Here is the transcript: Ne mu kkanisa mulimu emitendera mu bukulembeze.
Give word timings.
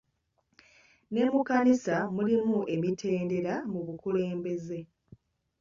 Ne 1.11 1.21
mu 1.31 1.39
kkanisa 1.41 1.95
mulimu 2.15 2.57
emitendera 2.75 3.53
mu 3.71 3.79
bukulembeze. 3.85 4.79